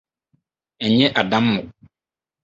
Ɛnyɛ 0.85 1.07
adammɔ. 1.19 1.61